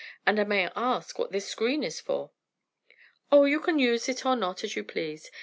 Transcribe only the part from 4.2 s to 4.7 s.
or not